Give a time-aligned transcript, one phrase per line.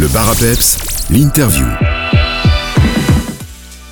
[0.00, 0.78] Le bar à peps,
[1.10, 1.66] l'interview.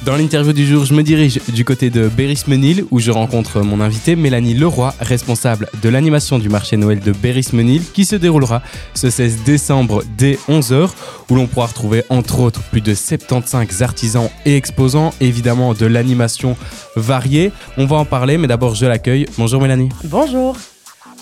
[0.06, 3.82] Dans l'interview du jour, je me dirige du côté de Berris-Menil où je rencontre mon
[3.82, 8.62] invité Mélanie Leroy, responsable de l'animation du marché Noël de Berris-Menil qui se déroulera
[8.94, 10.88] ce 16 décembre dès 11h
[11.28, 16.56] où l'on pourra retrouver entre autres plus de 75 artisans et exposants, évidemment de l'animation
[16.96, 17.52] variée.
[17.76, 19.26] On va en parler mais d'abord je l'accueille.
[19.36, 19.90] Bonjour Mélanie.
[20.04, 20.56] Bonjour.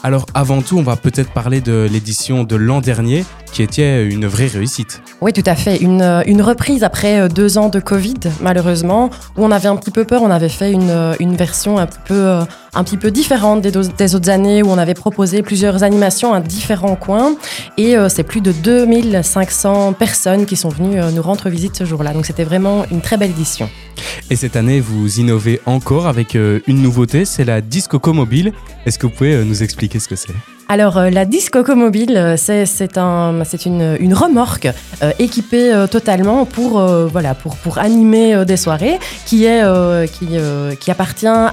[0.05, 3.25] Alors avant tout, on va peut-être parler de l'édition de l'an dernier
[3.57, 5.01] qui était une vraie réussite.
[5.23, 5.79] Oui, tout à fait.
[5.79, 9.77] Une, euh, une, reprise après euh, deux ans de Covid, malheureusement, où on avait un
[9.77, 10.21] petit peu peur.
[10.21, 12.41] On avait fait une, euh, une version un petit peu,
[12.75, 16.41] un petit peu différente des, des, autres années, où on avait proposé plusieurs animations à
[16.41, 17.35] différents coins.
[17.79, 22.13] Et c'est plus de 2500 personnes qui sont venues nous rendre visite ce jour-là.
[22.13, 23.71] Donc c'était vraiment une très belle édition.
[24.29, 28.53] Et cette année, vous innovez encore avec une nouveauté, c'est la Discoco Mobile.
[28.85, 30.35] Est-ce que vous pouvez nous expliquer ce que c'est?
[30.69, 34.69] Alors, euh, la Discoco Mobile, euh, c'est un, une, une, remorque
[35.03, 36.83] euh, équipée totalement pour,
[37.77, 39.47] animer des soirées, qui,
[40.89, 41.53] appartient à,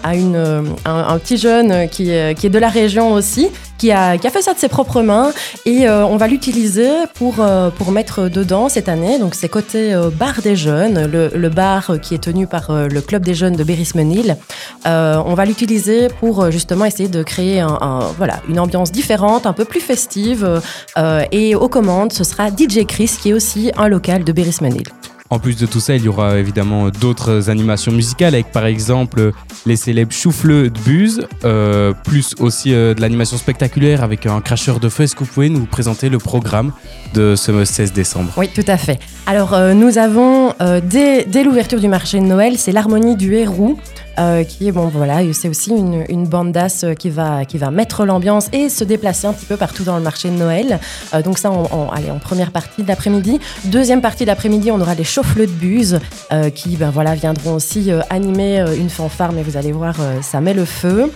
[0.86, 3.50] un, petit jeune qui est de la région aussi,
[3.84, 5.32] qui a, fait ça de ses propres mains
[5.66, 7.36] et on va l'utiliser pour,
[7.78, 9.20] pour mettre dedans cette année.
[9.20, 13.34] Donc c'est côté bar des jeunes, le, bar qui est tenu par le club des
[13.34, 14.38] jeunes de Berris-Menil.
[14.86, 19.66] on va l'utiliser pour justement essayer de créer un, voilà, une ambiance différente un peu
[19.66, 20.62] plus festive.
[20.98, 24.84] Euh, et aux commandes, ce sera DJ Chris, qui est aussi un local de Berrismanil.
[25.34, 29.32] En plus de tout ça, il y aura évidemment d'autres animations musicales avec par exemple
[29.66, 34.80] les célèbres Choufleux de Buse, euh, plus aussi euh, de l'animation spectaculaire avec un cracheur
[34.80, 35.06] de feu.
[35.06, 36.72] Est-ce que vous pouvez nous présenter le programme
[37.16, 38.32] de ce 16 décembre?
[38.38, 39.00] Oui, tout à fait.
[39.26, 40.54] Alors nous avons
[40.84, 43.80] dès, dès l'ouverture du marché de Noël, c'est l'harmonie du héros
[44.20, 48.48] euh, qui bon voilà, c'est aussi une, bande d'as qui va qui va mettre l'ambiance
[48.54, 50.80] et se déplacer un petit peu partout dans le marché de Noël.
[51.14, 53.40] Euh, donc ça, en, allez, en première partie de l'après-midi.
[53.66, 56.00] Deuxième partie de l'après-midi, on aura les chauffe-le de buse
[56.32, 60.54] euh, qui ben voilà viendront aussi animer une fanfare, mais vous allez voir, ça met
[60.54, 61.12] le feu.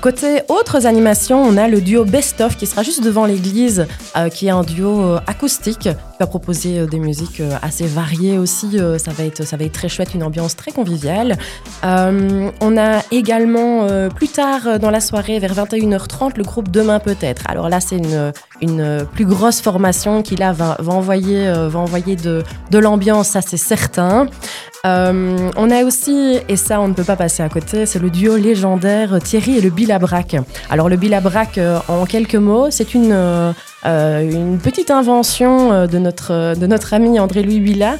[0.00, 3.86] côté autres animations, on a le duo Best of qui sera juste devant l'église,
[4.32, 5.88] qui est un duo acoustique
[6.20, 8.78] va proposer euh, des musiques euh, assez variées aussi.
[8.78, 11.36] Euh, ça, va être, ça va être très chouette, une ambiance très conviviale.
[11.82, 17.44] on a également plus tard dans la soirée, vers 21h30, le groupe Demain peut-être.
[17.48, 22.42] Alors là, c'est une, une plus grosse formation qui là va, envoyer, va envoyer de,
[22.70, 24.26] de l'ambiance, ça c'est certain.
[24.84, 28.36] On a aussi, et ça on ne peut pas passer à côté, c'est le duo
[28.36, 30.36] légendaire Thierry et le Bilabrac.
[30.68, 31.58] Alors le Bilabrac,
[31.88, 33.14] en quelques mots, c'est une,
[33.84, 37.96] une petite invention de notre, de notre ami André-Louis Villa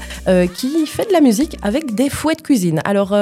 [0.54, 2.80] qui fait de la musique avec des fouets de cuisine.
[2.84, 3.14] Alors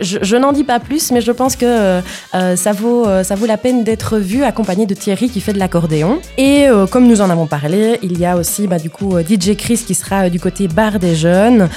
[0.00, 2.00] je, n'en dis pas plus, mais je pense que euh,
[2.34, 5.52] euh, ça, vaut, euh, ça vaut la peine d'être vu accompagné de Thierry qui fait
[5.52, 6.20] de l'accordéon.
[6.38, 9.82] Et comme nous en avons parlé, il y a aussi bah, du coup DJ Chris
[9.86, 11.68] qui sera du côté bar des jeunes.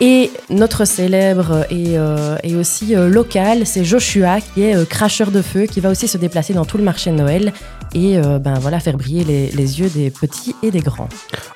[0.00, 5.90] et notre célèbre et, aussi local, c'est Joshua qui est cracheur de feu, qui va
[5.90, 7.52] aussi se déplacer dans tout le marché de Noël
[7.94, 11.08] et ben voilà faire briller les, les, yeux des petits et des grands.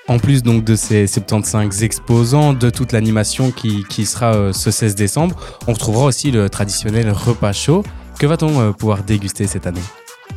[0.09, 4.95] En plus donc de ces 75 exposants, de toute l'animation qui, qui, sera ce 16
[4.95, 5.37] décembre,
[5.67, 7.83] on retrouvera aussi le traditionnel repas chaud.
[8.19, 9.83] Que va-t-on euh, pouvoir déguster cette année?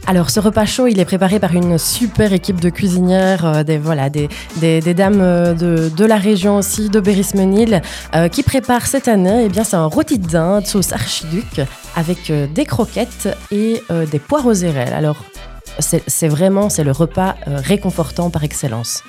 [0.06, 3.78] Alors ce repas chaud, il est préparé par une super équipe de cuisinières, euh, des,
[3.78, 4.28] voilà, des,
[4.58, 7.82] des, dames euh, de, de, la région aussi, de Berrismenil,
[8.32, 11.62] qui préparent cette année, eh bien c'est un rôti de dinde, sauce archiduc,
[11.96, 13.82] avec des croquettes et
[14.12, 14.94] des poires aux érelles.
[14.94, 15.18] Alors
[15.80, 19.04] c'est vraiment, c'est le repas réconfortant par excellence.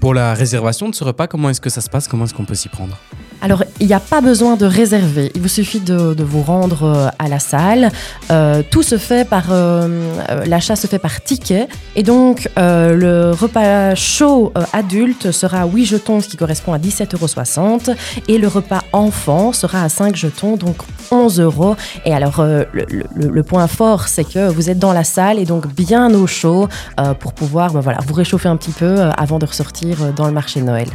[0.00, 2.08] Pour la réservation de ce repas, comment est-ce que ça se passe?
[2.08, 2.96] Comment est-ce qu'on peut s'y prendre?
[3.42, 5.32] Alors, il n'y a pas besoin de réserver.
[5.34, 7.90] Il vous suffit de, vous rendre euh, à la salle.
[8.30, 10.14] Euh, tout se fait par euh,
[10.46, 11.66] l'achat se fait par ticket.
[11.96, 17.90] Et donc, le repas chaud adulte sera à 8 jetons, ce qui correspond à 17,60
[17.90, 17.98] euros.
[18.28, 20.76] Et le repas enfant sera à 5 jetons, donc
[21.10, 21.74] 11 euros.
[22.04, 26.14] Et alors, le, point fort, c'est que vous êtes dans la salle et donc bien
[26.14, 26.68] au chaud
[27.18, 30.60] pour pouvoir ben voilà, vous réchauffer un petit peu avant de ressortir dans le marché
[30.60, 30.88] de Noël.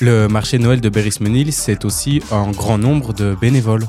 [0.00, 3.84] Le marché Noël de Berris-Menil, c'est aussi un grand nombre de bénévoles.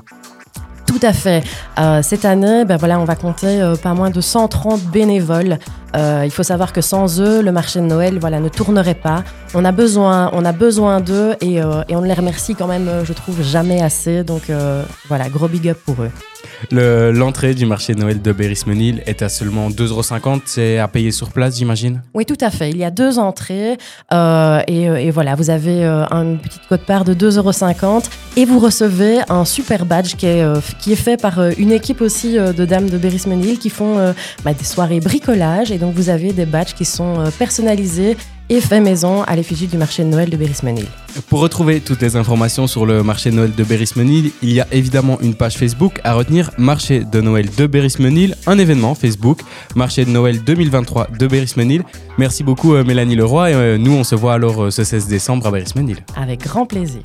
[0.87, 1.43] Tout à fait.
[1.77, 5.59] Euh, cette année, ben voilà, on va compter euh, pas moins de 130 bénévoles.
[5.95, 9.23] Euh, il faut savoir que sans eux, le marché de Noël voilà, ne tournerait pas.
[9.53, 13.13] On a besoin, on a besoin d'eux et, et, on les remercie quand même, je
[13.13, 14.23] trouve, jamais assez.
[14.23, 14.43] Donc
[15.07, 16.11] voilà, gros big up pour eux.
[16.71, 20.41] L'entrée du marché de Noël de Berrismenil est à seulement 2,50€.
[20.45, 22.01] C'est à payer sur place, j'imagine?
[22.13, 22.69] Oui, tout à fait.
[22.69, 23.77] Il y a deux entrées.
[24.13, 28.05] Euh, et, euh, et, voilà, vous avez euh, une petite cote-part de 2,50€
[28.37, 31.71] et vous recevez un super badge qui est, euh, qui est fait par euh, une
[31.71, 34.13] équipe aussi de dames de Berrismenil qui font
[34.43, 35.71] bah, des soirées bricolage.
[35.71, 38.17] Et donc, vous avez des badges qui sont personnalisés
[38.49, 40.87] et fait maison à l'effigie du marché de Noël de Berrismenil.
[41.29, 44.67] Pour retrouver toutes les informations sur le marché de Noël de Berrismenil, il y a
[44.71, 49.41] évidemment une page Facebook à retenir Marché de Noël de Berrismenil, un événement Facebook,
[49.75, 51.83] Marché de Noël 2023 de Berrismenil.
[52.17, 55.07] Merci beaucoup euh, Mélanie Leroy et euh, nous on se voit alors euh, ce 16
[55.07, 55.97] décembre à Berrismenil.
[56.15, 57.01] Avec grand plaisir.